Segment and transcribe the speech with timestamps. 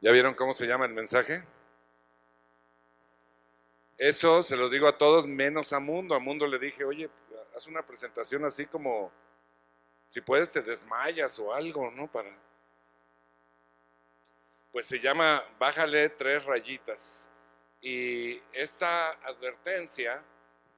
[0.00, 1.42] ¿Ya vieron cómo se llama el mensaje?
[3.98, 6.14] Eso se lo digo a todos menos a Mundo.
[6.14, 7.08] A Mundo le dije, oye,
[7.56, 9.10] haz una presentación así como,
[10.08, 12.06] si puedes te desmayas o algo, ¿no?
[12.06, 12.30] Para...
[14.70, 17.28] Pues se llama Bájale tres rayitas.
[17.80, 20.22] Y esta advertencia,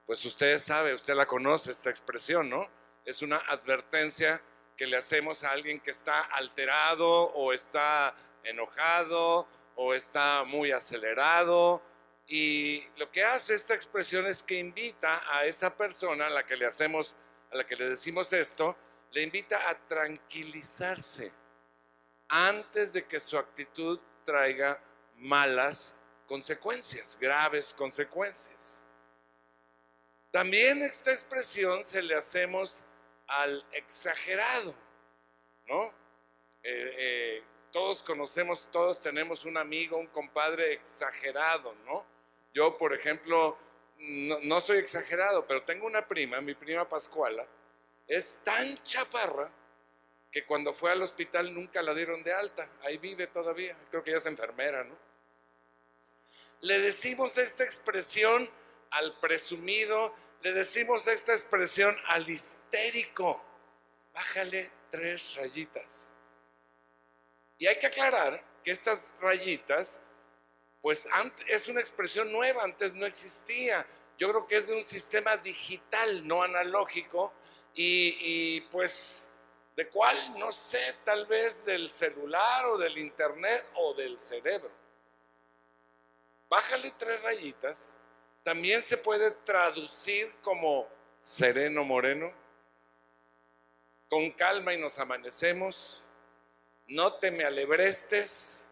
[0.05, 2.69] pues usted sabe, usted la conoce, esta expresión, ¿no?
[3.03, 4.41] Es una advertencia
[4.77, 11.81] que le hacemos a alguien que está alterado o está enojado o está muy acelerado.
[12.27, 16.55] Y lo que hace esta expresión es que invita a esa persona a la que
[16.55, 17.15] le hacemos,
[17.51, 18.77] a la que le decimos esto,
[19.11, 21.31] le invita a tranquilizarse
[22.27, 24.79] antes de que su actitud traiga
[25.15, 25.95] malas
[26.27, 28.83] consecuencias, graves consecuencias.
[30.31, 32.85] También esta expresión se le hacemos
[33.27, 34.75] al exagerado,
[35.67, 35.85] ¿no?
[36.61, 42.05] Eh, eh, todos conocemos, todos tenemos un amigo, un compadre exagerado, ¿no?
[42.53, 43.57] Yo, por ejemplo,
[43.99, 47.45] no, soy exagerado, pero tengo una prima, mi prima Pascuala,
[48.07, 49.51] es tan chaparra
[50.31, 54.11] que cuando fue al hospital nunca la dieron de alta, ahí vive todavía, creo que
[54.11, 54.95] ella es enfermera, ¿no?
[56.61, 58.49] Le decimos esta expresión
[58.91, 63.43] al presumido, le decimos esta expresión al histérico,
[64.13, 66.11] bájale tres rayitas.
[67.59, 70.01] Y hay que aclarar que estas rayitas,
[70.81, 71.07] pues
[71.47, 73.85] es una expresión nueva, antes no existía.
[74.17, 77.33] Yo creo que es de un sistema digital, no analógico,
[77.75, 79.29] y, y pues
[79.75, 84.71] de cuál, no sé, tal vez del celular o del internet o del cerebro.
[86.49, 87.95] Bájale tres rayitas,
[88.43, 90.87] también se puede traducir como
[91.19, 92.33] sereno moreno,
[94.09, 96.03] con calma y nos amanecemos,
[96.89, 98.67] no te me alebrestes,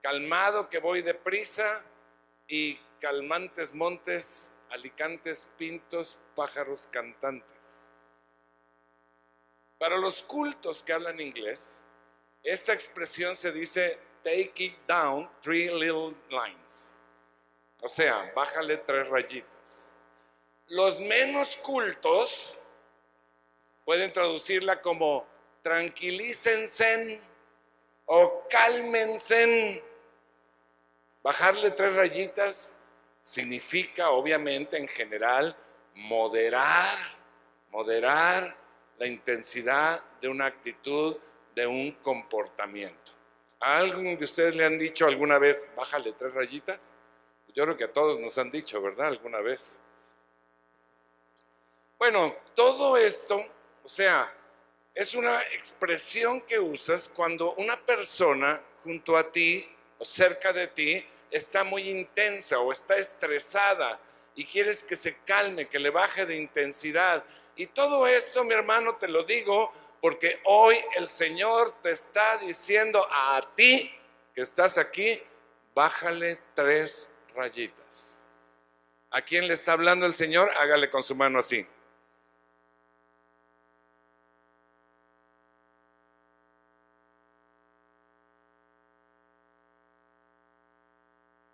[0.00, 1.84] calmado que voy deprisa
[2.46, 7.82] y calmantes montes, alicantes pintos, pájaros cantantes.
[9.78, 11.82] Para los cultos que hablan inglés,
[12.44, 16.96] esta expresión se dice take it down three little lines.
[17.80, 19.92] O sea, bájale tres rayitas.
[20.68, 22.56] Los menos cultos
[23.84, 25.26] pueden traducirla como
[25.62, 27.20] tranquilícense
[28.06, 29.82] o cálmense.
[31.22, 32.74] Bajarle tres rayitas
[33.20, 35.56] significa, obviamente, en general,
[35.94, 36.96] moderar,
[37.70, 38.56] moderar
[38.98, 41.16] la intensidad de una actitud,
[41.54, 43.12] de un comportamiento.
[43.60, 46.96] ¿A alguien de ustedes le han dicho alguna vez, bájale tres rayitas?
[47.54, 49.08] Yo creo que a todos nos han dicho, ¿verdad?
[49.08, 49.78] Alguna vez.
[51.98, 53.38] Bueno, todo esto,
[53.84, 54.32] o sea,
[54.94, 61.06] es una expresión que usas cuando una persona junto a ti o cerca de ti
[61.30, 63.98] está muy intensa o está estresada
[64.34, 67.24] y quieres que se calme, que le baje de intensidad.
[67.56, 73.06] Y todo esto, mi hermano, te lo digo porque hoy el Señor te está diciendo
[73.10, 73.90] a ti
[74.34, 75.22] que estás aquí,
[75.74, 78.22] bájale tres rayitas.
[79.10, 80.50] ¿A quién le está hablando el Señor?
[80.58, 81.66] Hágale con su mano así.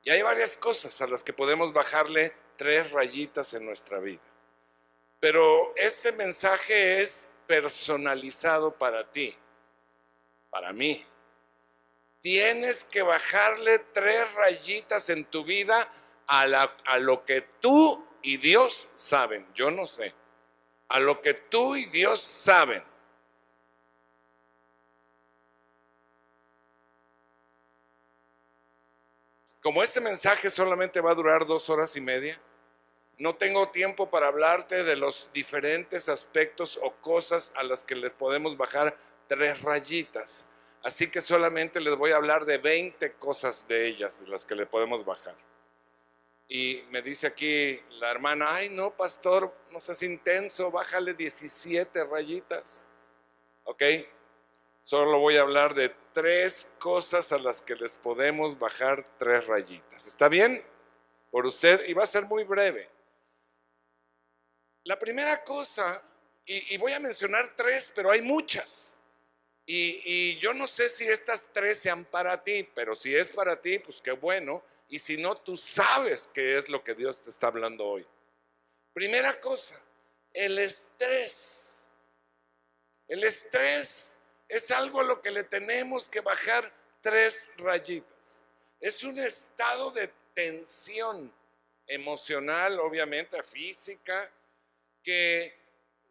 [0.08, 4.22] Y hay varias cosas a las que podemos bajarle tres rayitas en nuestra vida.
[5.20, 9.36] Pero este mensaje es personalizado para ti,
[10.48, 11.04] para mí.
[12.22, 15.92] Tienes que bajarle tres rayitas en tu vida
[16.26, 16.40] a,
[16.86, 19.46] a lo que tú y Dios saben.
[19.52, 20.14] Yo no sé.
[20.88, 22.82] A lo que tú y Dios saben.
[29.68, 32.40] Como este mensaje solamente va a durar dos horas y media,
[33.18, 38.08] no tengo tiempo para hablarte de los diferentes aspectos o cosas a las que le
[38.08, 38.96] podemos bajar
[39.26, 40.46] tres rayitas.
[40.82, 44.54] Así que solamente les voy a hablar de 20 cosas de ellas, de las que
[44.54, 45.36] le podemos bajar.
[46.48, 52.86] Y me dice aquí la hermana, ay no, pastor, no seas intenso, bájale 17 rayitas.
[53.64, 53.82] ¿Ok?
[54.88, 60.06] Solo voy a hablar de tres cosas a las que les podemos bajar tres rayitas.
[60.06, 60.64] ¿Está bien?
[61.30, 62.88] Por usted, y va a ser muy breve.
[64.84, 66.02] La primera cosa,
[66.46, 68.96] y, voy a mencionar tres, pero hay muchas.
[69.66, 73.60] Y, y, yo no sé si estas tres sean para ti, pero si es para
[73.60, 74.64] ti, pues qué bueno.
[74.88, 78.06] Y si no, tú sabes qué es lo que Dios te está hablando hoy.
[78.94, 79.78] Primera cosa,
[80.32, 81.84] el estrés.
[83.06, 84.17] El estrés
[84.48, 88.44] es algo a lo que le tenemos que bajar tres rayitas.
[88.80, 91.32] Es un estado de tensión
[91.86, 94.30] emocional, obviamente, física,
[95.02, 95.54] que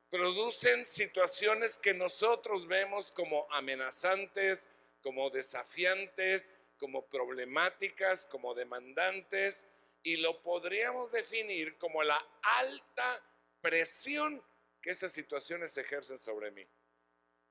[0.10, 4.70] producen situaciones que nosotros vemos como amenazantes,
[5.02, 9.66] como desafiantes, como problemáticas, como demandantes,
[10.04, 13.22] y lo podríamos definir como la alta
[13.62, 14.44] presión
[14.82, 16.66] que esas situaciones ejercen sobre mí.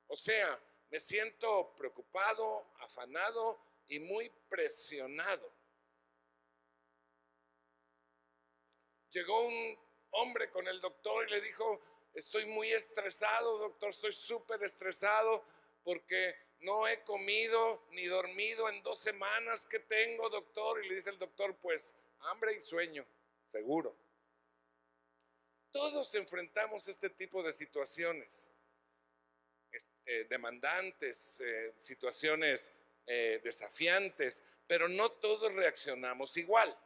[0.07, 0.59] O sea,
[0.91, 5.53] me siento preocupado, afanado y muy presionado.
[9.11, 9.79] Llegó un
[10.11, 11.81] hombre con el doctor y le dijo,
[12.15, 15.45] estoy muy estresado, doctor, estoy súper estresado
[15.83, 20.85] porque no he comido ni dormido en dos semanas que tengo, doctor.
[20.85, 23.07] Y le dice el doctor, pues hambre y sueño,
[23.51, 23.97] seguro.
[25.71, 28.51] Todos enfrentamos este tipo de situaciones,
[30.09, 32.71] eh, demandantes, eh, situaciones
[33.07, 36.77] eh, desafiantes, pero no todos reaccionamos igual.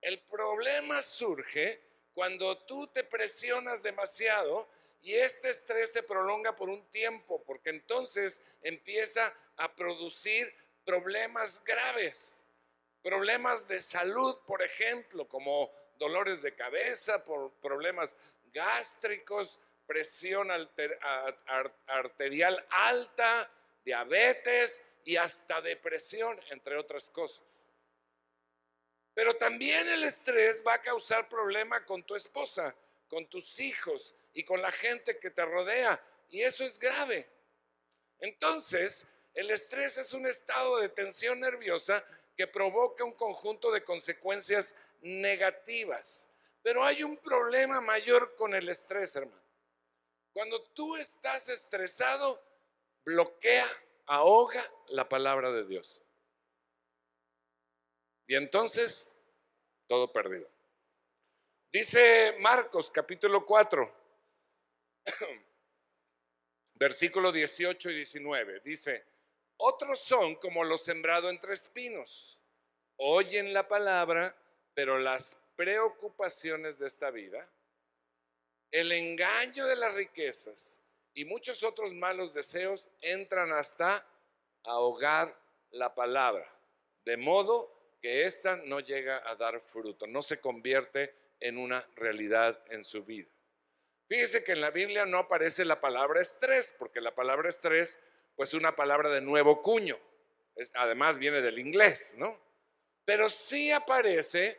[0.00, 1.80] El problema surge
[2.12, 4.68] cuando tú te presionas demasiado
[5.00, 10.54] y este estrés se prolonga por un tiempo, porque entonces empieza a producir
[10.84, 12.44] problemas graves,
[13.02, 18.16] problemas de salud, por ejemplo, como dolores de cabeza, por problemas
[18.52, 20.50] gástricos, presión
[21.86, 23.50] arterial alta,
[23.82, 27.66] diabetes y hasta depresión, entre otras cosas.
[29.14, 32.76] Pero también el estrés va a causar problema con tu esposa,
[33.08, 36.00] con tus hijos y con la gente que te rodea.
[36.28, 37.26] Y eso es grave.
[38.20, 42.04] Entonces, el estrés es un estado de tensión nerviosa
[42.36, 46.28] que provoca un conjunto de consecuencias negativas.
[46.62, 49.47] Pero hay un problema mayor con el estrés, hermano.
[50.38, 52.40] Cuando tú estás estresado,
[53.04, 53.66] bloquea,
[54.06, 56.00] ahoga la palabra de Dios.
[58.28, 59.16] Y entonces,
[59.88, 60.48] todo perdido.
[61.72, 63.92] Dice Marcos capítulo 4,
[66.74, 68.60] versículo 18 y 19.
[68.60, 69.04] Dice,
[69.56, 72.38] otros son como los sembrados entre espinos.
[72.96, 74.36] Oyen la palabra,
[74.72, 77.50] pero las preocupaciones de esta vida,
[78.70, 80.80] el engaño de las riquezas
[81.14, 84.06] y muchos otros malos deseos entran hasta
[84.64, 85.36] ahogar
[85.70, 86.50] la palabra,
[87.04, 92.62] de modo que ésta no llega a dar fruto, no se convierte en una realidad
[92.70, 93.28] en su vida.
[94.08, 97.98] Fíjese que en la Biblia no aparece la palabra estrés, porque la palabra estrés,
[98.36, 99.98] pues es una palabra de nuevo cuño,
[100.74, 102.38] además viene del inglés, ¿no?
[103.04, 104.58] Pero sí aparece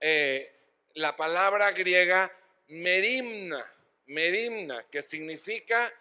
[0.00, 0.52] eh,
[0.94, 2.32] la palabra griega
[2.68, 3.64] merimna,
[4.06, 5.92] merimna, que significa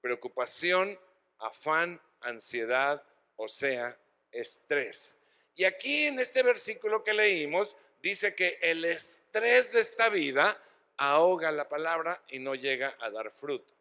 [0.00, 0.98] preocupación,
[1.38, 3.02] afán, ansiedad,
[3.36, 3.96] o sea,
[4.30, 5.16] estrés.
[5.54, 10.56] Y aquí en este versículo que leímos dice que el estrés de esta vida
[10.96, 13.72] ahoga la palabra y no llega a dar fruto.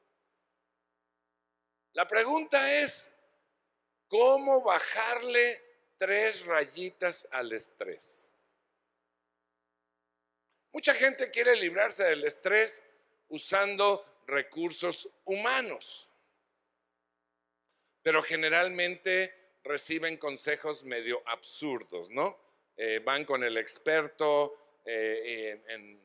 [1.94, 3.14] La pregunta es,
[4.08, 5.62] ¿cómo bajarle
[5.98, 8.29] tres rayitas al estrés?
[10.72, 12.84] Mucha gente quiere librarse del estrés
[13.30, 16.12] usando recursos humanos,
[18.04, 19.34] pero generalmente
[19.64, 22.38] reciben consejos medio absurdos, ¿no?
[22.78, 26.00] Eh, van con el experto eh, en,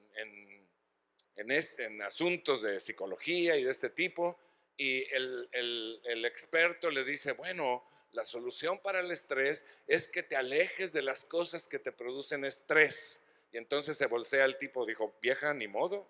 [1.37, 4.39] en, asuntos de psicología y de este tipo,
[4.77, 7.85] y el, el experto le dice, bueno,
[8.15, 12.45] la solución para el estrés es que te alejes de las cosas que te producen
[12.45, 13.21] estrés.
[13.55, 16.07] Y entonces se bolsea el tipo, dijo, vieja, ni modo.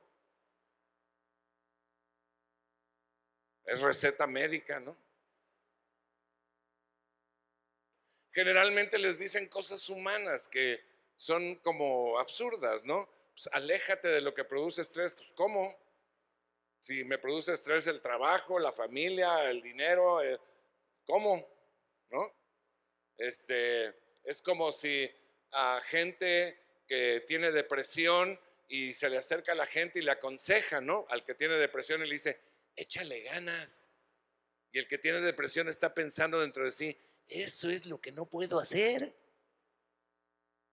[3.65, 4.97] Es receta médica, ¿no?
[8.35, 10.85] generalmente les dicen cosas humanas que
[11.15, 13.09] son como absurdas, ¿no?
[13.33, 15.75] Pues aléjate de lo que produce estrés, pues ¿cómo?
[16.81, 20.39] Si me produce estrés el trabajo, la familia, el dinero, eh,
[21.07, 21.49] ¿cómo?
[22.11, 22.33] ¿No?
[23.17, 25.09] Este, es como si
[25.53, 28.39] a gente que tiene depresión
[28.69, 31.07] y se le acerca a la gente y le aconseja, ¿no?
[31.09, 32.41] Al que tiene depresión y le dice,
[32.77, 33.91] échale ganas.
[34.73, 36.99] Y el que tiene depresión está pensando dentro de sí,
[37.29, 39.15] eso es lo que no puedo hacer.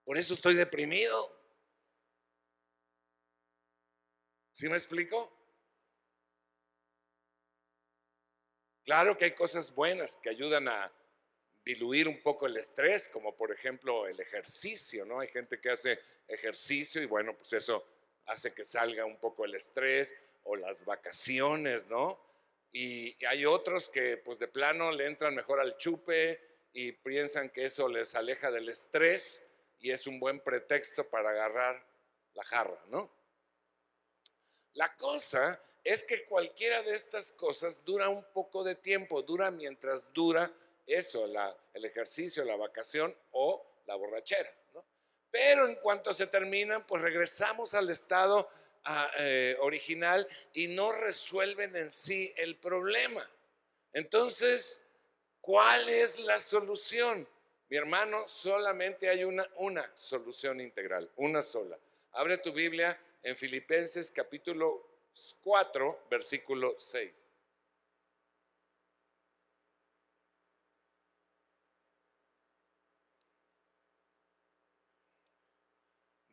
[0.03, 1.39] Por eso estoy deprimido.
[4.51, 5.31] ¿Sí me explico?
[8.83, 10.91] Claro que hay cosas buenas que ayudan a
[11.63, 15.19] diluir un poco el estrés, como por ejemplo el ejercicio, ¿no?
[15.19, 17.85] Hay gente que hace ejercicio y bueno, pues eso
[18.25, 22.19] hace que salga un poco el estrés o las vacaciones, ¿no?
[22.71, 26.39] Y hay otros que pues de plano le entran mejor al chupe
[26.73, 29.45] y piensan que eso les aleja del estrés
[29.79, 31.85] y es un buen pretexto para agarrar
[32.33, 33.11] la jarra, ¿no?
[34.73, 40.11] La cosa es que cualquiera de estas cosas dura un poco de tiempo, dura mientras
[40.13, 40.53] dura
[40.93, 41.25] eso,
[41.73, 44.53] el ejercicio, la vacación o la borrachera.
[44.73, 44.85] ¿no?
[45.29, 48.49] Pero en cuanto se terminan, pues regresamos al estado
[48.83, 53.29] ah, eh, original y no resuelven en sí el problema.
[53.93, 54.81] Entonces,
[55.39, 57.27] ¿cuál es la solución?
[57.69, 61.77] Mi hermano, solamente hay una, una solución integral, una sola.
[62.11, 64.85] Abre tu Biblia en Filipenses capítulo
[65.41, 67.11] 4, versículo 6.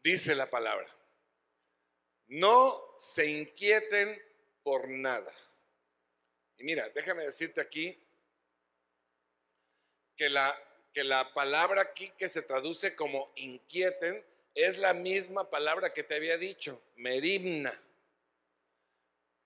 [0.02, 0.88] Dice la palabra,
[2.28, 4.20] no se inquieten
[4.62, 5.32] por nada.
[6.56, 7.98] Y mira, déjame decirte aquí
[10.16, 10.54] que la,
[10.92, 14.24] que la palabra aquí que se traduce como inquieten
[14.54, 17.80] es la misma palabra que te había dicho, merimna.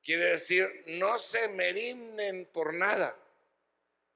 [0.03, 3.17] Quiere decir, no se merimnen por nada.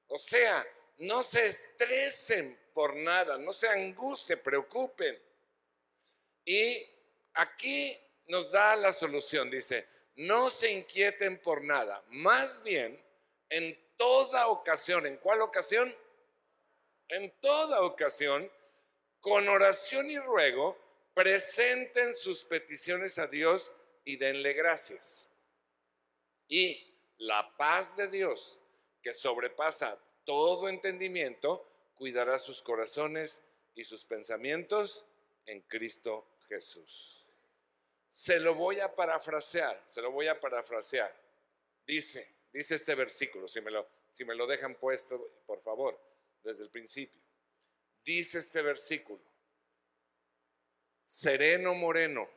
[0.07, 0.65] O sea,
[0.97, 5.17] no se estresen por nada, no se angustien, preocupen.
[6.47, 6.89] Y
[7.33, 7.93] aquí
[8.27, 9.85] nos da la solución, dice,
[10.15, 12.97] no se inquieten por nada, más bien
[13.49, 15.93] en toda ocasión, ¿en cuál ocasión?
[17.09, 18.49] En toda ocasión,
[19.19, 20.77] con oración y ruego,
[21.13, 23.73] presenten sus peticiones a Dios
[24.05, 25.29] y denle gracias.
[26.47, 28.61] Y la paz de Dios,
[29.01, 33.43] que sobrepasa todo entendimiento, cuidará sus corazones
[33.75, 35.03] y sus pensamientos
[35.45, 37.25] en Cristo Jesús.
[38.07, 41.13] Se lo voy a parafrasear, se lo voy a parafrasear.
[41.85, 45.99] Dice, dice este versículo, si me lo, si me lo dejan puesto, por favor,
[46.43, 47.21] desde el principio.
[48.03, 49.21] Dice este versículo,
[51.03, 52.29] sereno moreno,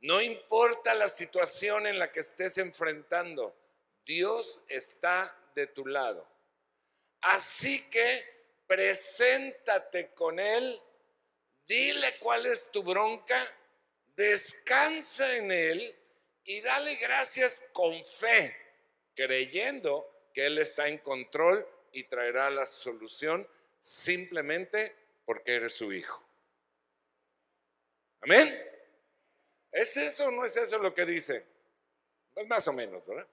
[0.00, 3.54] no importa la situación en la que estés enfrentando,
[4.04, 6.26] Dios está de tu lado.
[7.20, 10.80] Así que preséntate con Él,
[11.70, 13.46] dile cuál es tu bronca,
[14.16, 15.96] descansa en Él
[16.42, 18.56] y dale gracias con fe,
[19.14, 23.48] creyendo que Él está en control y traerá la solución
[23.78, 26.26] simplemente porque eres su hijo.
[28.22, 28.66] Amén.
[29.70, 31.46] ¿Es eso o no es eso lo que dice?
[32.34, 33.28] Pues más o menos, ¿verdad?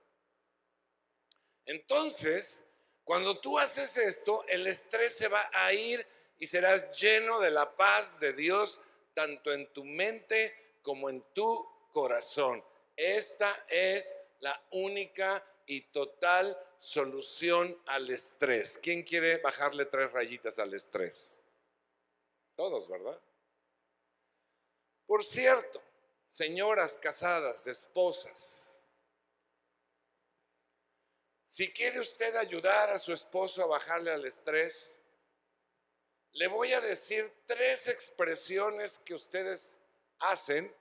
[1.66, 2.64] Entonces,
[3.04, 6.06] cuando tú haces esto, el estrés se va a ir
[6.40, 8.80] y serás lleno de la paz de Dios,
[9.14, 12.64] tanto en tu mente como en tu corazón.
[12.96, 18.78] Esta es la única y total solución al estrés.
[18.78, 21.40] ¿Quién quiere bajarle tres rayitas al estrés?
[22.56, 23.20] Todos, ¿verdad?
[25.06, 25.82] Por cierto,
[26.28, 28.68] señoras casadas, esposas,
[31.48, 35.02] si quiere usted ayudar a su esposo a bajarle al estrés,
[36.38, 39.76] le voy a decir tres expresiones que ustedes
[40.20, 40.72] hacen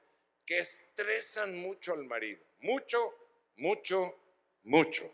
[0.44, 2.44] que estresan mucho al marido.
[2.58, 3.14] Mucho,
[3.56, 4.14] mucho,
[4.64, 5.10] mucho.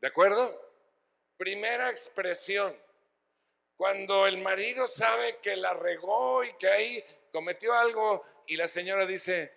[0.00, 0.58] ¿De acuerdo?
[1.36, 2.76] Primera expresión.
[3.76, 9.06] Cuando el marido sabe que la regó y que ahí cometió algo y la señora
[9.06, 9.52] dice,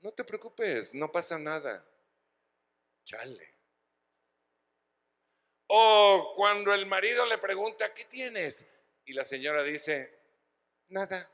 [0.00, 1.84] no te preocupes, no pasa nada.
[3.04, 3.51] Chale.
[5.74, 8.66] O cuando el marido le pregunta, ¿qué tienes?
[9.04, 10.18] Y la señora dice,
[10.88, 11.30] nada.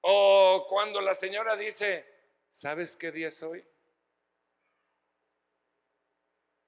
[0.00, 2.06] O cuando la señora dice,
[2.48, 3.66] ¿sabes qué día es hoy?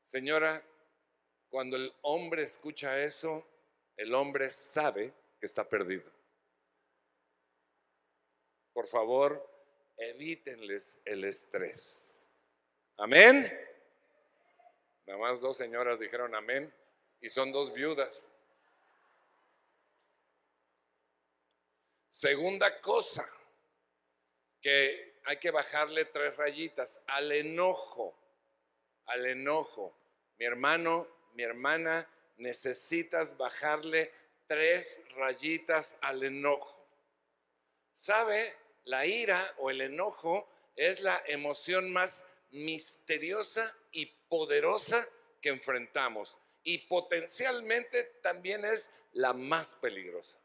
[0.00, 0.62] Señora,
[1.48, 3.46] cuando el hombre escucha eso,
[3.96, 6.16] el hombre sabe que está perdido
[8.76, 9.42] por favor,
[9.96, 12.30] evítenles el estrés.
[12.98, 13.50] Amén.
[15.06, 16.72] Nada más dos señoras dijeron amén
[17.20, 18.30] y son dos viudas.
[22.10, 23.28] Segunda cosa,
[24.60, 28.18] que hay que bajarle tres rayitas al enojo,
[29.04, 29.96] al enojo.
[30.38, 32.08] Mi hermano, mi hermana,
[32.38, 34.12] necesitas bajarle
[34.46, 36.88] tres rayitas al enojo.
[37.92, 38.56] ¿Sabe?
[38.84, 43.76] La ira o el enojo es la emoción más misteriosa
[44.28, 45.08] poderosa
[45.40, 50.38] que enfrentamos y potencialmente también es la más peligrosa.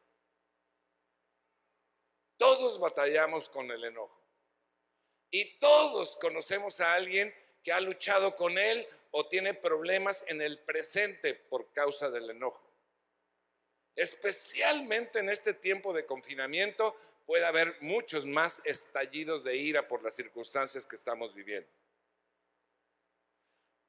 [2.37, 4.19] Todos batallamos con el enojo
[5.29, 7.33] y todos conocemos a alguien
[7.63, 12.71] que ha luchado con él o tiene problemas en el presente por causa del enojo.
[13.95, 16.95] Especialmente en este tiempo de confinamiento
[17.25, 21.69] puede haber muchos más estallidos de ira por las circunstancias que estamos viviendo.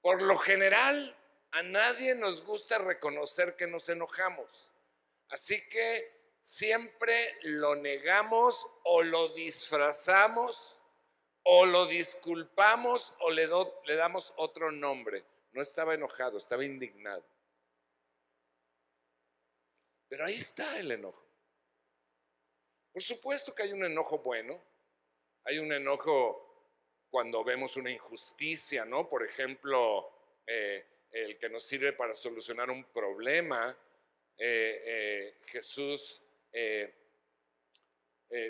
[0.03, 1.17] Por lo general,
[1.53, 4.69] a nadie nos gusta reconocer que nos enojamos.
[5.29, 10.81] Así que siempre lo negamos o lo disfrazamos
[11.45, 13.47] o lo disculpamos o le,
[13.97, 15.25] damos otro nombre.
[15.53, 17.25] No estaba enojado, estaba indignado.
[20.09, 21.25] Pero ahí está el enojo.
[22.93, 24.61] Por supuesto que hay un enojo bueno.
[25.45, 26.52] Hay un enojo
[27.13, 29.07] cuando vemos una injusticia, ¿no?
[29.07, 30.11] Por ejemplo,
[30.47, 33.77] eh, el que nos sirve para solucionar un problema.
[34.39, 36.23] Eh, eh, Jesús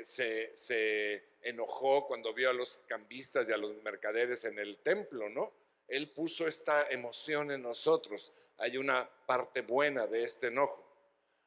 [0.04, 5.28] se, se enojó cuando vio a los cambistas y a los mercaderes en el templo,
[5.28, 5.52] ¿no?
[5.88, 8.32] Él puso esta emoción en nosotros.
[8.58, 10.88] Hay una parte buena de este enojo.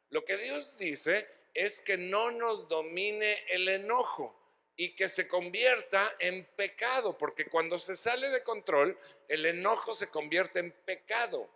[0.10, 4.45] Lo que Dios dice es que no nos domine el enojo
[4.78, 10.10] y que se convierta en pecado, porque cuando se sale de control, el enojo se
[10.10, 11.50] convierte en pecado.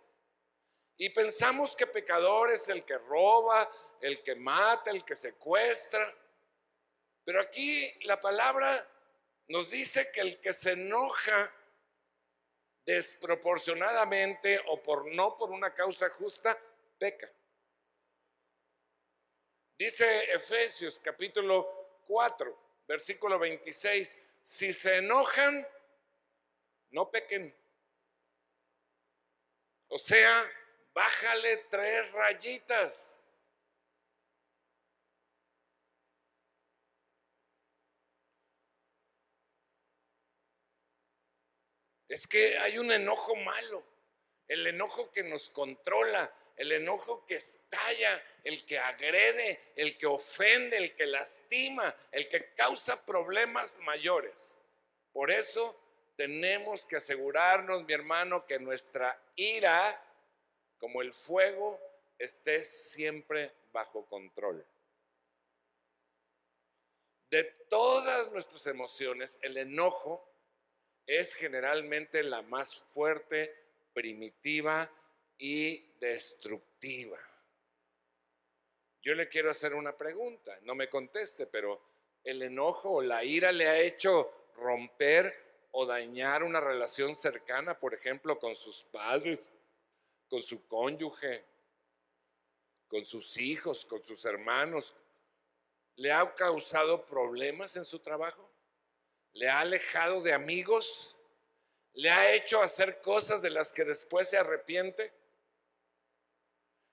[0.96, 6.14] Y pensamos que pecador es el que roba, el que mata, el que secuestra.
[7.24, 8.86] Pero aquí la palabra
[9.48, 11.52] nos dice que el que se enoja
[12.86, 16.58] desproporcionadamente o por no por una causa justa,
[16.98, 17.30] peca.
[19.78, 25.64] Dice Efesios capítulo 4, versículo 26, si se enojan,
[26.90, 27.54] no pequen.
[29.86, 30.42] O sea,
[30.92, 33.22] bájale tres rayitas.
[42.08, 43.84] Es que hay un enojo malo,
[44.48, 50.76] el enojo que nos controla, el enojo que estalla, el que agrede, el que ofende,
[50.76, 54.58] el que lastima, el que causa problemas mayores.
[55.10, 55.74] Por eso
[56.16, 60.04] tenemos que asegurarnos, mi hermano, que nuestra ira,
[60.76, 61.80] como el fuego,
[62.18, 64.62] esté siempre bajo control.
[67.30, 70.30] De todas nuestras emociones, el enojo
[71.06, 73.56] es generalmente la más fuerte,
[73.94, 74.90] primitiva
[75.40, 77.18] y destructiva.
[79.02, 81.80] Yo le quiero hacer una pregunta, no me conteste, pero
[82.22, 87.94] el enojo o la ira le ha hecho romper o dañar una relación cercana, por
[87.94, 89.50] ejemplo, con sus padres,
[90.28, 91.42] con su cónyuge,
[92.86, 94.94] con sus hijos, con sus hermanos.
[95.96, 98.50] ¿Le ha causado problemas en su trabajo?
[99.32, 101.16] ¿Le ha alejado de amigos?
[101.94, 105.19] ¿Le ha hecho hacer cosas de las que después se arrepiente?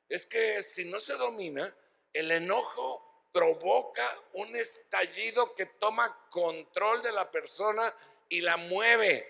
[0.09, 1.73] Es que si no se domina,
[2.13, 7.93] el enojo provoca un estallido que toma control de la persona
[8.29, 9.27] y la mueve,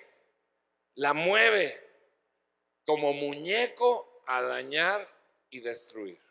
[0.96, 1.84] la mueve
[2.86, 5.08] como muñeco a dañar
[5.50, 6.22] y destruir.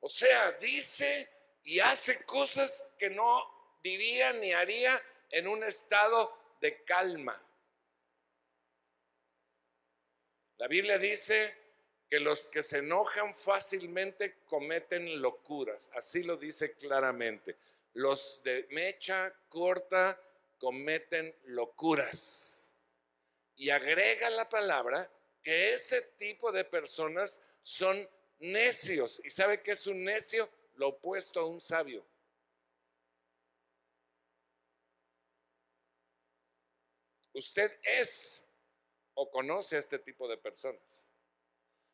[0.00, 1.28] O sea, dice
[1.64, 7.45] y hace cosas que no diría ni haría en un estado de calma.
[10.58, 11.54] La Biblia dice
[12.08, 15.90] que los que se enojan fácilmente cometen locuras.
[15.94, 17.56] Así lo dice claramente.
[17.94, 20.20] Los de mecha corta
[20.58, 22.70] cometen locuras.
[23.56, 25.10] Y agrega la palabra
[25.42, 29.20] que ese tipo de personas son necios.
[29.24, 30.48] ¿Y sabe qué es un necio?
[30.76, 32.04] Lo opuesto a un sabio.
[37.32, 38.45] Usted es
[39.16, 41.06] o conoce a este tipo de personas.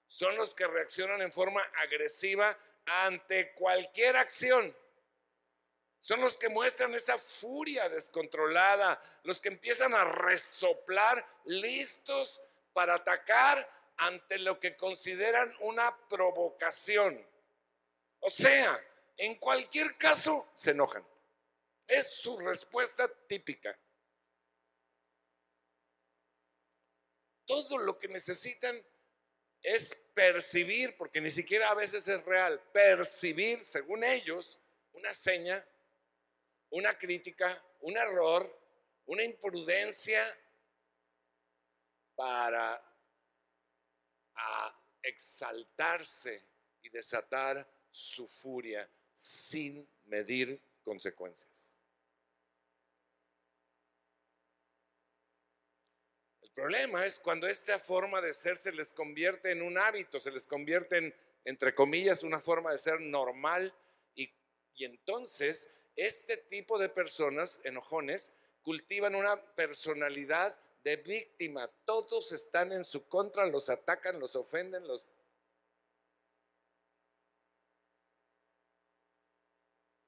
[0.06, 4.76] Son los que reaccionan en forma agresiva ante cualquier acción.
[6.00, 13.68] Son los que muestran esa furia descontrolada, los que empiezan a resoplar listos para atacar
[13.96, 17.24] ante lo que consideran una provocación.
[18.18, 18.78] O sea,
[19.16, 21.06] en cualquier caso se enojan.
[21.86, 23.78] Es su respuesta típica.
[27.46, 28.82] Todo lo que necesitan
[29.62, 34.58] es percibir, porque ni siquiera a veces es real, percibir, según ellos,
[34.92, 35.64] una seña,
[36.70, 38.58] una crítica, un error,
[39.06, 40.22] una imprudencia
[42.14, 42.82] para
[44.34, 46.42] a exaltarse
[46.82, 51.51] y desatar su furia sin medir consecuencias.
[56.54, 60.46] Problema es cuando esta forma de ser se les convierte en un hábito, se les
[60.46, 63.74] convierte en, entre comillas, una forma de ser normal
[64.14, 64.32] y,
[64.74, 71.70] y entonces este tipo de personas, enojones, cultivan una personalidad de víctima.
[71.84, 75.10] Todos están en su contra, los atacan, los ofenden, los...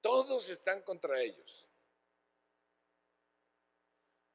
[0.01, 1.67] Todos están contra ellos.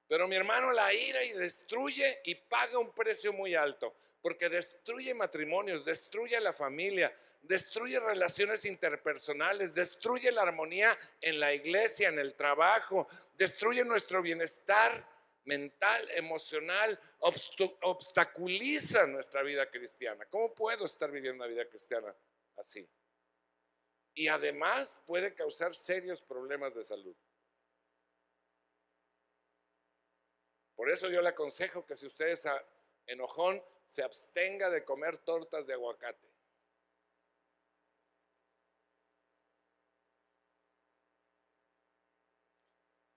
[0.09, 5.13] Pero mi hermano la ira y destruye y paga un precio muy alto, porque destruye
[5.13, 12.33] matrimonios, destruye la familia, destruye relaciones interpersonales, destruye la armonía en la iglesia, en el
[12.33, 14.91] trabajo, destruye nuestro bienestar
[15.45, 16.99] mental, emocional,
[17.81, 20.25] obstaculiza nuestra vida cristiana.
[20.25, 22.15] ¿Cómo puedo estar viviendo una vida cristiana
[22.57, 22.89] así?
[24.15, 27.15] Y además puede causar serios problemas de salud.
[30.79, 32.47] Por eso yo le aconsejo que si usted es
[33.05, 36.29] enojón, se abstenga de comer tortas de aguacate.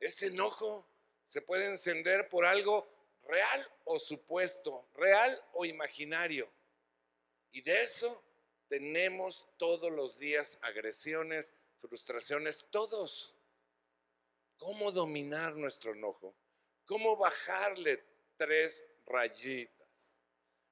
[0.01, 0.89] Ese enojo
[1.25, 2.89] se puede encender por algo
[3.23, 6.51] real o supuesto, real o imaginario.
[7.53, 8.25] Y de eso
[8.67, 13.37] tenemos todos los días agresiones, frustraciones, todos.
[14.57, 16.35] ¿Cómo dominar nuestro enojo?
[16.87, 18.05] ¿Cómo bajarle
[18.37, 20.13] tres rayitas?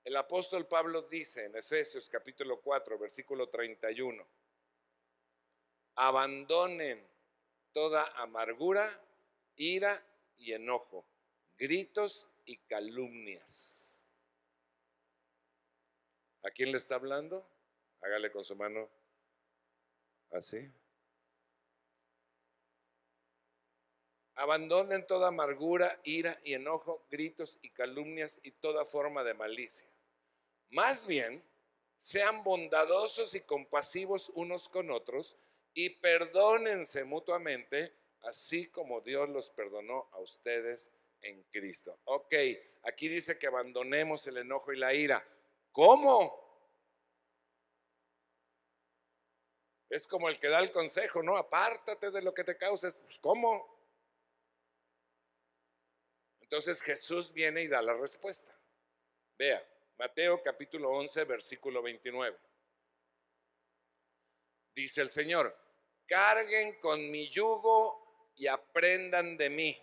[0.02, 4.26] El apóstol Pablo dice en Efesios capítulo 4, versículo 31,
[5.94, 7.06] abandonen
[7.72, 8.88] toda amargura,
[9.56, 10.02] ira
[10.36, 11.06] y enojo,
[11.56, 14.00] gritos y calumnias.
[16.42, 17.46] ¿A quién le está hablando?
[18.00, 18.88] Hágale con su mano
[20.30, 20.72] así.
[24.40, 29.86] Abandonen toda amargura, ira y enojo, gritos y calumnias y toda forma de malicia.
[30.70, 31.44] Más bien,
[31.98, 35.36] sean bondadosos y compasivos unos con otros
[35.74, 41.98] y perdónense mutuamente, así como Dios los perdonó a ustedes en Cristo.
[42.04, 42.34] Ok,
[42.84, 45.22] aquí dice que abandonemos el enojo y la ira.
[45.70, 46.48] ¿Cómo?
[49.90, 51.36] Es como el que da el consejo, ¿no?
[51.36, 53.02] Apártate de lo que te causes.
[53.04, 53.79] Pues, ¿Cómo?
[56.50, 58.52] Entonces Jesús viene y da la respuesta.
[59.38, 59.64] Vea,
[59.96, 62.36] Mateo capítulo 11, versículo 29.
[64.74, 65.56] Dice el Señor,
[66.08, 69.80] carguen con mi yugo y aprendan de mí,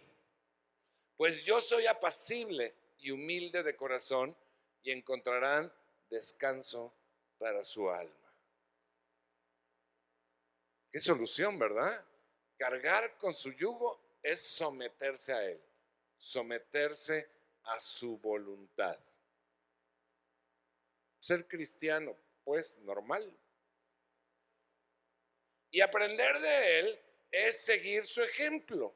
[1.16, 4.36] pues yo soy apacible y humilde de corazón
[4.84, 5.72] y encontrarán
[6.10, 6.94] descanso
[7.38, 8.34] para su alma.
[10.92, 12.06] Qué solución, ¿verdad?
[12.58, 15.67] Cargar con su yugo es someterse a él
[16.18, 17.30] someterse
[17.64, 18.98] a su voluntad.
[21.20, 23.32] Ser cristiano, pues normal.
[25.72, 27.00] Y aprender de él
[27.32, 28.96] es seguir su ejemplo.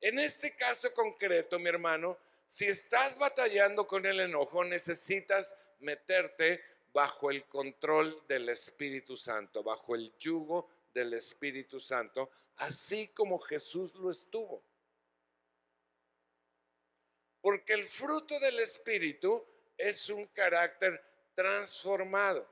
[0.00, 6.62] En este caso concreto, mi hermano, si estás batallando con el enojo, necesitas meterte
[6.92, 13.94] bajo el control del Espíritu Santo, bajo el yugo del Espíritu Santo, así como Jesús
[13.96, 14.62] lo estuvo.
[17.40, 19.44] Porque el fruto del Espíritu
[19.76, 21.02] es un carácter
[21.34, 22.46] transformado.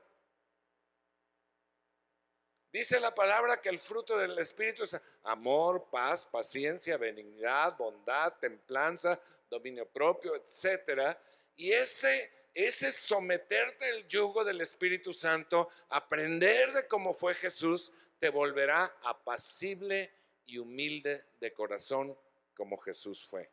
[2.71, 9.19] Dice la palabra que el fruto del Espíritu es amor, paz, paciencia, benignidad, bondad, templanza,
[9.49, 11.17] dominio propio, etc.
[11.55, 18.29] Y ese, ese someterte al yugo del Espíritu Santo, aprender de cómo fue Jesús, te
[18.29, 20.11] volverá apacible
[20.45, 22.17] y humilde de corazón
[22.53, 23.49] como Jesús fue.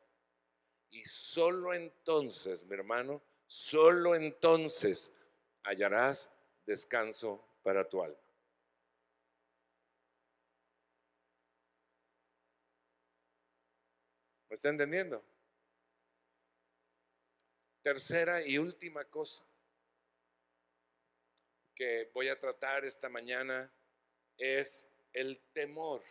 [0.90, 5.12] Y solo entonces, mi hermano, solo entonces
[5.62, 6.31] hallarás
[6.66, 8.18] descanso para tu alma.
[14.49, 15.25] ¿Me está entendiendo?
[17.83, 19.44] Tercera y última cosa
[21.75, 23.70] que voy a tratar esta mañana
[24.38, 26.03] es el temor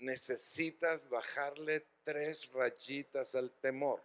[0.00, 4.02] necesitas bajarle tres rayitas al temor.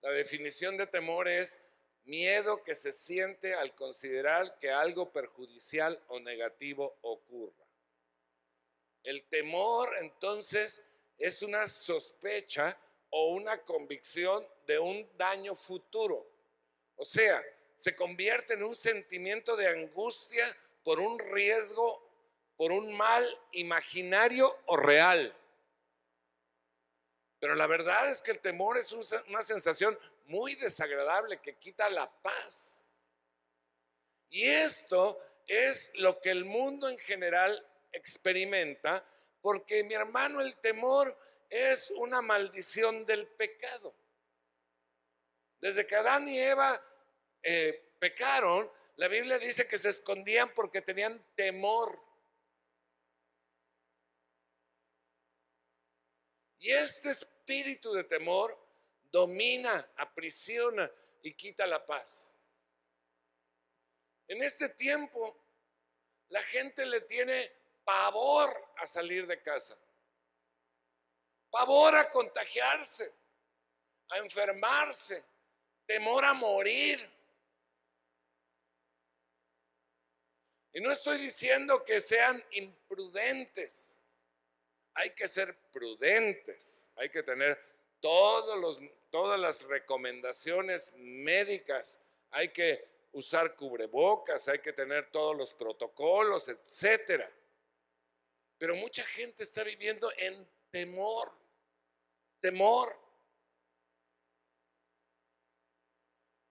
[0.00, 1.60] La definición de temor es
[2.04, 7.66] miedo que se siente al considerar que algo perjudicial o negativo ocurra.
[9.02, 10.82] El temor entonces
[11.18, 12.78] es una sospecha
[13.10, 16.26] o una convicción de un daño futuro.
[16.96, 17.42] O sea,
[17.74, 22.07] se convierte en un sentimiento de angustia por un riesgo
[22.58, 25.34] por un mal imaginario o real.
[27.38, 32.10] Pero la verdad es que el temor es una sensación muy desagradable que quita la
[32.20, 32.82] paz.
[34.28, 39.06] Y esto es lo que el mundo en general experimenta,
[39.40, 41.16] porque mi hermano, el temor
[41.48, 43.94] es una maldición del pecado.
[45.60, 46.82] Desde que Adán y Eva
[47.40, 52.07] eh, pecaron, la Biblia dice que se escondían porque tenían temor.
[56.68, 58.54] Y este espíritu de temor
[59.10, 62.30] domina, aprisiona y quita la paz.
[64.26, 65.34] En este tiempo,
[66.28, 67.50] la gente le tiene
[67.84, 69.78] pavor a salir de casa,
[71.50, 73.14] pavor a contagiarse,
[74.10, 75.24] a enfermarse,
[75.86, 77.00] temor a morir.
[80.74, 83.97] Y no estoy diciendo que sean imprudentes,
[84.98, 87.56] hay que ser prudentes, hay que tener
[88.00, 88.80] todos los,
[89.10, 97.30] todas las recomendaciones médicas, hay que usar cubrebocas, hay que tener todos los protocolos, etcétera.
[98.58, 101.30] Pero mucha gente está viviendo en temor,
[102.40, 102.98] temor.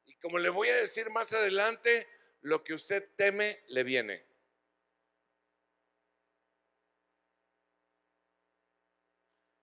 [0.06, 2.08] Y como le voy a decir más adelante,
[2.44, 4.26] lo que usted teme le viene.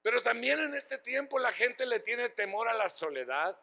[0.04, 3.58] Pero también en este tiempo la gente le tiene temor a la soledad,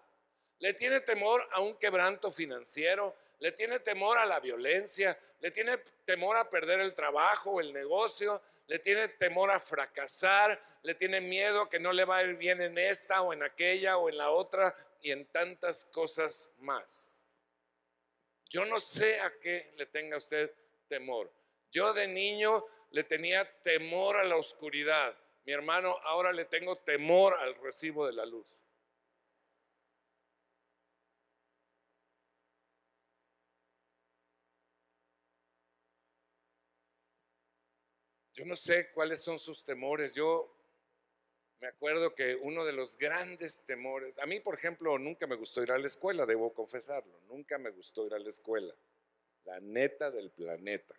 [0.58, 5.78] le tiene temor a un quebranto financiero, le tiene temor a la violencia, le tiene
[6.04, 11.70] temor a perder el trabajo, el negocio, le tiene temor a fracasar, le tiene miedo
[11.70, 14.32] que no le va a ir bien en esta o en aquella o en la
[14.32, 17.20] otra y en tantas cosas más.
[18.50, 20.52] Yo no sé a qué le tenga usted
[20.88, 21.32] temor.
[21.70, 25.16] Yo de niño le tenía temor a la oscuridad.
[25.46, 28.48] Mi hermano, ahora le tengo temor al recibo de la luz.
[38.34, 40.14] Yo no sé cuáles son sus temores.
[40.14, 40.52] Yo
[41.60, 45.62] me acuerdo que uno de los grandes temores, a mí por ejemplo nunca me gustó
[45.62, 48.74] ir a la escuela, debo confesarlo, nunca me gustó ir a la escuela,
[49.46, 50.96] la neta del planeta.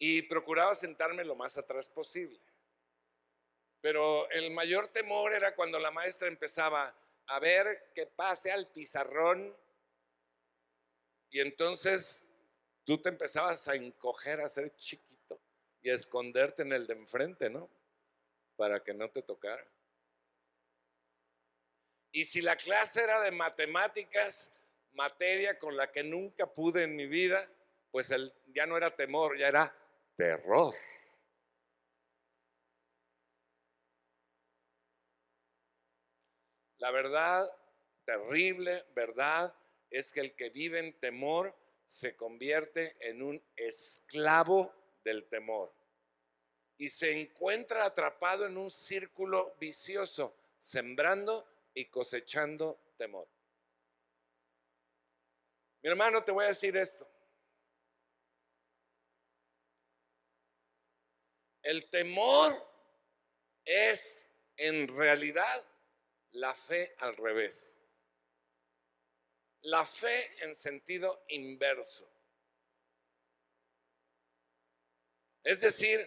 [0.00, 2.40] Y procuraba sentarme lo más atrás posible.
[3.80, 6.92] Pero el mayor temor era cuando la maestra empezaba
[7.26, 9.56] a ver que pase al pizarrón
[11.30, 12.26] y entonces
[12.84, 15.40] tú te empezabas a encoger, a ser chiquito
[15.80, 17.70] y a esconderte en el de enfrente, ¿no?
[18.56, 19.64] Para que no te tocara.
[22.10, 24.52] Y si la clase era de matemáticas,
[24.92, 27.48] materia con la que nunca pude en mi vida,
[27.92, 29.72] pues el, ya no era temor, ya era
[30.20, 30.74] terror.
[36.76, 37.50] La verdad,
[38.04, 39.54] terrible verdad,
[39.90, 41.54] es que el que vive en temor
[41.84, 45.72] se convierte en un esclavo del temor
[46.76, 53.26] y se encuentra atrapado en un círculo vicioso, sembrando y cosechando temor.
[55.82, 57.08] Mi hermano, te voy a decir esto.
[61.70, 62.52] El temor
[63.64, 65.64] es en realidad
[66.32, 67.76] la fe al revés
[69.62, 72.08] la fe en sentido inverso.
[75.42, 76.00] Es decir,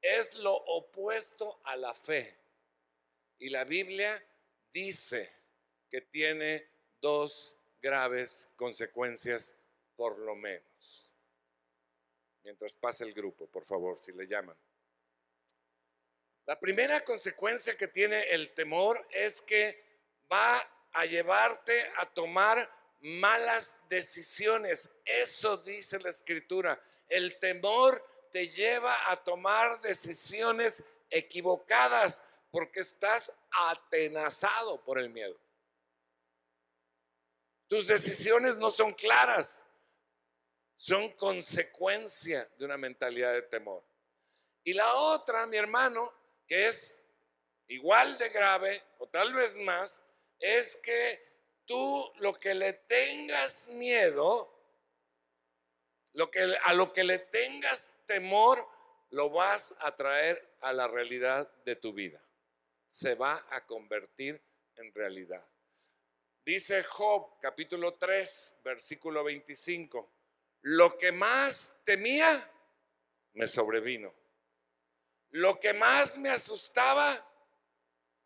[0.00, 2.36] es lo opuesto a la fe.
[3.38, 4.22] Y la Biblia
[4.72, 5.32] dice
[5.88, 6.68] que tiene
[7.00, 9.56] dos graves consecuencias
[9.96, 11.10] por lo menos.
[12.42, 14.56] Mientras pasa el grupo, por favor, si le llaman.
[16.46, 19.84] La primera consecuencia que tiene el temor es que
[20.30, 20.58] va
[20.92, 22.68] a llevarte a tomar
[23.00, 24.90] malas decisiones.
[25.04, 26.82] Eso dice la escritura.
[27.08, 35.36] El temor te lleva a tomar decisiones equivocadas porque estás atenazado por el miedo.
[37.68, 39.64] Tus decisiones no son claras,
[40.74, 43.84] son consecuencia de una mentalidad de temor.
[44.64, 46.12] Y la otra, mi hermano,
[46.50, 47.00] que es
[47.68, 50.02] igual de grave o tal vez más,
[50.40, 51.22] es que
[51.64, 54.52] tú lo que le tengas miedo,
[56.12, 58.66] lo que, a lo que le tengas temor,
[59.10, 62.20] lo vas a traer a la realidad de tu vida.
[62.84, 64.42] Se va a convertir
[64.74, 65.46] en realidad.
[66.44, 70.12] Dice Job capítulo 3, versículo 25,
[70.62, 72.50] lo que más temía
[73.34, 74.19] me sobrevino.
[75.30, 77.26] Lo que más me asustaba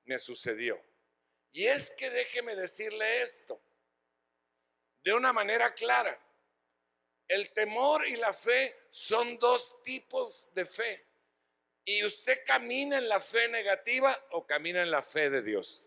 [0.04, 0.80] me sucedió.
[1.52, 3.62] Y es que déjeme decirle esto
[5.02, 6.18] de una manera clara.
[7.28, 11.06] El temor y la fe son dos tipos de fe.
[11.84, 15.86] Y usted camina en la fe negativa o camina en la fe de Dios.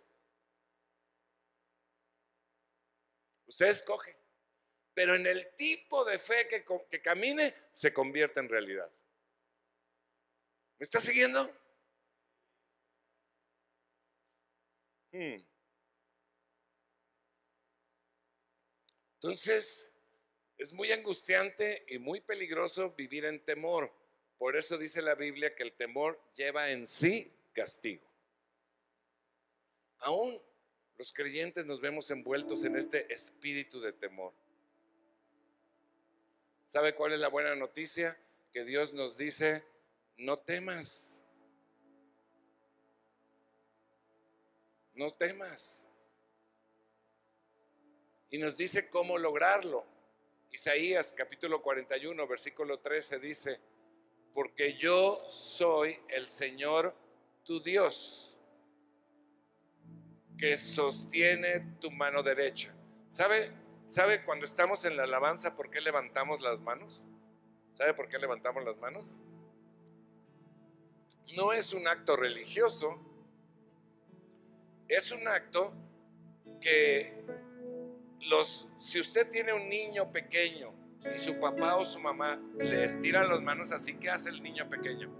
[3.47, 4.15] Usted escoge.
[4.93, 8.91] Pero en el tipo de fe que, camine se convierte en realidad.
[10.79, 11.51] ¿Me está siguiendo?
[15.11, 15.37] Hmm.
[19.15, 19.91] Entonces,
[20.57, 23.91] es muy angustiante y muy peligroso vivir en temor.
[24.37, 28.07] Por eso dice la Biblia que el temor lleva en sí castigo.
[29.99, 30.39] Aún
[30.97, 34.33] los creyentes nos vemos envueltos en este espíritu de temor.
[36.67, 38.17] ¿Sabe cuál es la buena noticia?
[38.51, 39.63] Que Dios nos dice,
[40.17, 41.13] no temas.
[44.93, 45.88] No temas.
[48.30, 49.86] Y nos dice cómo lograrlo.
[50.51, 53.60] Isaías capítulo 41, versículo 13 dice,
[54.34, 56.95] porque yo soy el Señor
[57.43, 58.36] tu Dios,
[60.38, 62.73] que sostiene tu mano derecha.
[63.08, 63.51] ¿Sabe,
[63.88, 67.06] ¿Sabe cuando estamos en la alabanza por qué levantamos las manos?
[67.73, 69.19] ¿Sabe por qué levantamos las manos?
[71.35, 72.99] No es un acto religioso,
[74.87, 75.73] es un acto
[76.61, 77.13] que
[78.21, 80.73] los, si usted tiene un niño pequeño
[81.13, 84.67] y su papá o su mamá le estiran las manos así, ¿qué hace el niño
[84.69, 85.11] pequeño?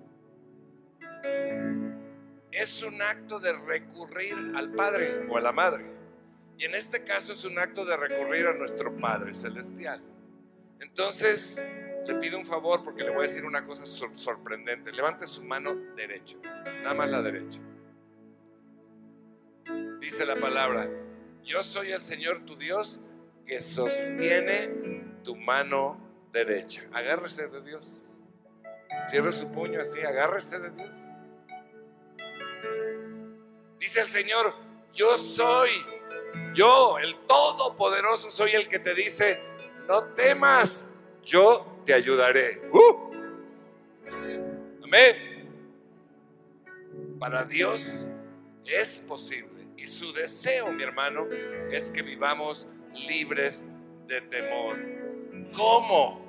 [2.52, 5.86] Es un acto de recurrir al Padre o a la Madre.
[6.58, 10.02] Y en este caso es un acto de recurrir a nuestro Padre Celestial.
[10.80, 11.62] Entonces,
[12.08, 14.91] le pido un favor porque le voy a decir una cosa sorprendente.
[14.93, 16.38] Levante su mano derecha,
[16.82, 17.60] nada más la derecha.
[20.00, 20.88] Dice la palabra,
[21.43, 23.02] yo soy el Señor tu Dios
[23.46, 24.70] que sostiene
[25.24, 26.00] tu mano
[26.32, 26.84] derecha.
[26.93, 28.04] Agárrese de Dios.
[29.10, 30.98] Cierre su puño así, agárrese de Dios.
[33.80, 34.54] Dice el Señor,
[34.93, 35.70] yo soy,
[36.54, 39.41] yo, el Todopoderoso, soy el que te dice,
[39.88, 40.88] no temas,
[41.24, 42.62] yo te ayudaré.
[42.71, 43.10] ¡Uh!
[44.84, 45.50] Amén.
[47.17, 48.06] Para Dios
[48.65, 49.65] es posible.
[49.78, 51.28] Y su deseo, mi hermano,
[51.71, 53.65] es que vivamos libres
[54.06, 54.76] de temor.
[55.56, 56.28] ¿Cómo?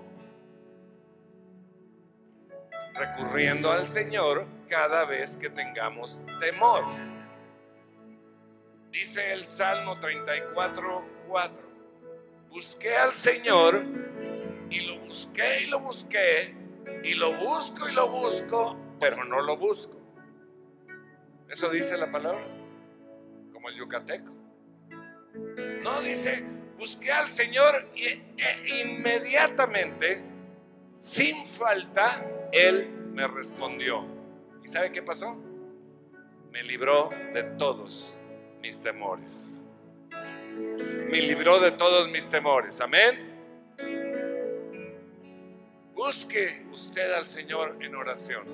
[2.95, 6.85] Recurriendo al Señor cada vez que tengamos temor.
[8.93, 11.69] Dice el Salmo 34, 4.
[12.49, 14.08] Busqué al Señor
[14.71, 16.55] y lo busqué y lo busqué
[17.05, 19.97] y lo busco y lo busco, pero no lo busco.
[21.49, 22.59] Eso dice la palabra
[23.69, 24.33] el yucateco.
[25.83, 26.45] No, dice,
[26.77, 30.23] busqué al Señor y e inmediatamente,
[30.97, 34.05] sin falta, Él me respondió.
[34.63, 35.41] ¿Y sabe qué pasó?
[36.51, 38.19] Me libró de todos
[38.61, 39.65] mis temores.
[40.11, 42.81] Me libró de todos mis temores.
[42.81, 43.28] Amén.
[45.99, 48.45] Busque usted al Señor en oración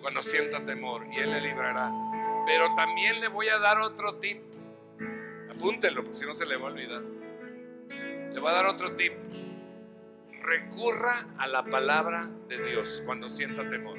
[0.00, 1.90] cuando sienta temor y Él le librará.
[2.46, 4.40] Pero también le voy a dar otro tip.
[5.50, 7.02] Apúntelo, porque si no se le va a olvidar.
[8.32, 9.12] Le voy a dar otro tip.
[10.40, 13.98] Recurra a la palabra de Dios cuando sienta temor.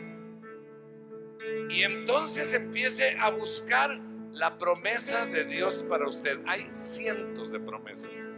[1.70, 4.00] Y entonces empiece a buscar
[4.32, 6.40] la promesa de Dios para usted.
[6.48, 8.34] Hay cientos de promesas.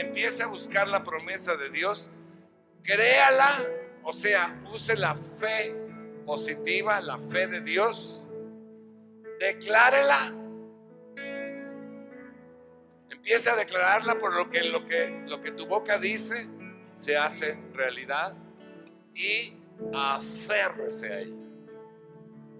[0.00, 2.10] Empiece a buscar la promesa de Dios.
[2.82, 3.58] Créala,
[4.02, 5.74] o sea, use la fe
[6.24, 8.20] positiva, la fe de Dios
[9.40, 10.32] declárela.
[13.08, 16.46] Empieza a declararla por lo que, lo que, lo que tu boca dice
[16.94, 18.36] se hace realidad
[19.14, 19.56] y
[19.94, 21.46] aférrese a ella.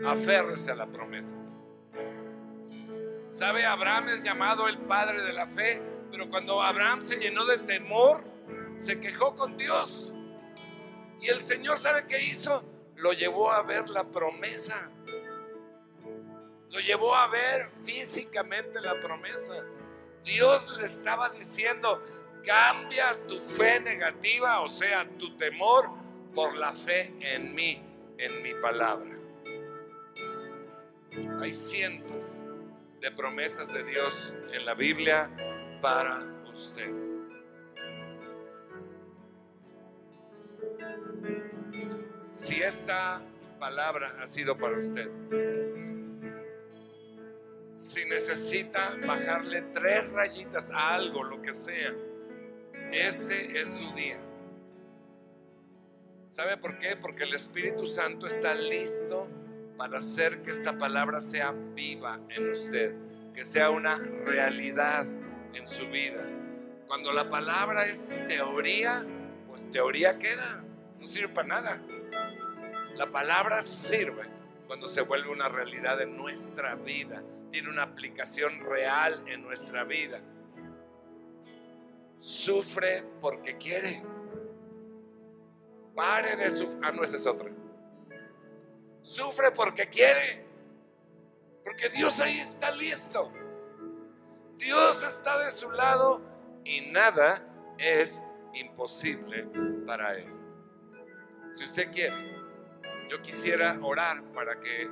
[0.07, 1.37] Aférrese a la promesa.
[3.31, 3.65] ¿Sabe?
[3.65, 5.81] Abraham es llamado el padre de la fe,
[6.11, 8.25] pero cuando Abraham se llenó de temor,
[8.77, 10.13] se quejó con Dios.
[11.21, 12.65] Y el Señor, ¿sabe qué hizo?
[12.97, 14.91] Lo llevó a ver la promesa.
[16.71, 19.65] Lo llevó a ver físicamente la promesa.
[20.25, 22.03] Dios le estaba diciendo,
[22.45, 25.91] cambia tu fe negativa, o sea, tu temor,
[26.35, 27.83] por la fe en mí,
[28.19, 29.17] en mi palabra.
[31.41, 32.27] Hay cientos
[33.01, 35.31] de promesas de Dios en la Biblia
[35.81, 36.21] para
[36.53, 36.91] usted.
[42.33, 43.23] Si esta
[43.59, 45.09] palabra ha sido para usted,
[47.75, 51.95] si necesita bajarle tres rayitas a algo, lo que sea,
[52.93, 54.19] este es su día.
[56.29, 56.97] ¿Sabe por qué?
[56.97, 59.29] Porque el Espíritu Santo está listo
[59.77, 62.95] para hacer que esta palabra sea viva en usted,
[63.35, 65.07] que sea una realidad
[65.55, 66.25] en su vida.
[66.87, 69.05] Cuando la palabra es teoría,
[69.49, 70.65] pues teoría queda,
[70.99, 71.83] no sirve para nada.
[72.97, 74.29] La palabra sirve
[74.67, 80.21] cuando se vuelve una realidad en nuestra vida, tiene una aplicación real en nuestra vida.
[82.21, 84.03] Sufre porque quiere.
[85.95, 86.79] Pare de sufrir.
[86.83, 87.51] Ah, no, es otra.
[89.03, 90.45] Sufre porque quiere.
[91.65, 93.33] Porque Dios ahí está listo.
[94.61, 96.21] Dios está de su lado
[96.65, 97.43] y nada
[97.79, 99.49] es imposible
[99.87, 100.29] para Él.
[101.53, 102.37] Si usted quiere,
[103.09, 104.89] yo quisiera orar para que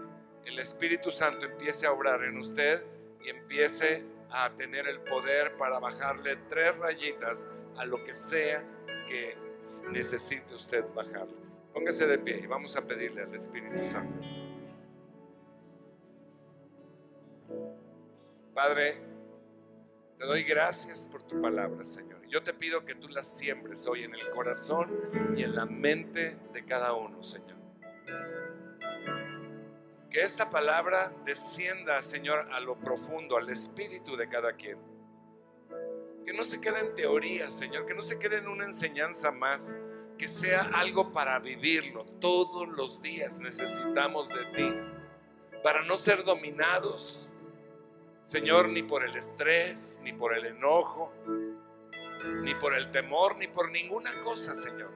[0.46, 2.84] el Espíritu Santo empiece a obrar en usted
[3.22, 7.46] y empiece a tener el poder para bajarle tres rayitas
[7.76, 8.64] a lo que sea
[9.06, 9.36] que
[9.90, 11.36] necesite usted bajarle.
[11.74, 14.26] Póngase de pie y vamos a pedirle al Espíritu Santo.
[18.54, 19.17] Padre,
[20.18, 22.26] te doy gracias por tu palabra, Señor.
[22.26, 24.90] Yo te pido que tú la siembres hoy en el corazón
[25.36, 27.56] y en la mente de cada uno, Señor.
[30.10, 34.78] Que esta palabra descienda, Señor, a lo profundo, al espíritu de cada quien.
[36.26, 39.76] Que no se quede en teoría, Señor, que no se quede en una enseñanza más,
[40.18, 42.04] que sea algo para vivirlo.
[42.20, 44.74] Todos los días necesitamos de ti
[45.62, 47.30] para no ser dominados,
[48.28, 51.10] Señor, ni por el estrés, ni por el enojo,
[52.42, 54.90] ni por el temor, ni por ninguna cosa, Señor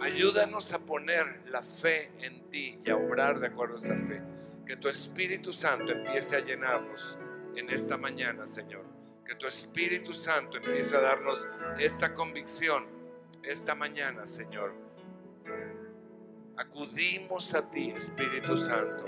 [0.00, 4.22] Ayúdanos a poner la fe en ti y a obrar de acuerdo a esa fe.
[4.64, 7.18] Que tu Espíritu Santo empiece a llenarnos
[7.56, 8.84] en esta mañana, Señor.
[9.26, 12.86] Que tu Espíritu Santo empiece a darnos esta convicción
[13.42, 14.72] esta mañana, Señor.
[16.56, 19.04] Acudimos a ti, Espíritu Santo,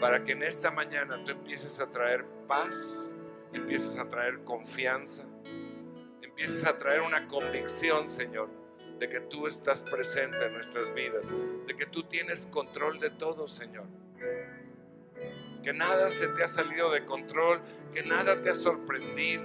[0.00, 3.16] para que en esta mañana tú empieces a traer paz,
[3.52, 5.24] empieces a traer confianza,
[6.20, 8.62] empieces a traer una convicción, Señor
[9.02, 11.34] de que tú estás presente en nuestras vidas,
[11.66, 13.86] de que tú tienes control de todo, Señor.
[15.60, 17.60] Que nada se te ha salido de control,
[17.92, 19.42] que nada te ha sorprendido.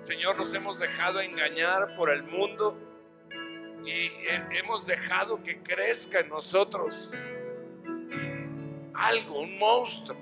[0.00, 2.78] Señor, nos hemos dejado engañar por el mundo
[3.86, 4.10] y
[4.52, 7.12] hemos dejado que crezca en nosotros
[8.94, 10.16] algo, un monstruo.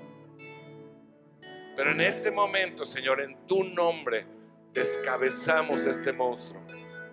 [1.75, 4.25] Pero en este momento, Señor, en tu nombre,
[4.73, 6.61] descabezamos este monstruo.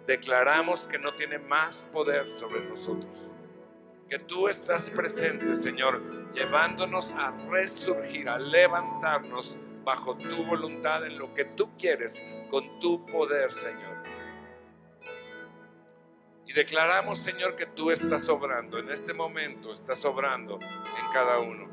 [0.06, 3.30] Declaramos que no tiene más poder sobre nosotros.
[4.08, 11.32] Que tú estás presente, Señor, llevándonos a resurgir, a levantarnos bajo tu voluntad en lo
[11.32, 12.20] que tú quieres,
[12.50, 14.02] con tu poder, Señor.
[16.50, 18.80] Y declaramos, Señor, que tú estás obrando.
[18.80, 21.69] En este momento estás obrando en cada uno.